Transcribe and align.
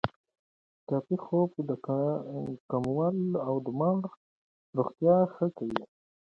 کافي 0.87 1.15
خوب 1.23 1.51
د 1.69 1.71
کولمو 2.69 3.39
او 3.47 3.53
دماغ 3.65 3.99
روغتیا 4.77 5.15
ښه 5.33 5.47
کوي. 5.57 5.83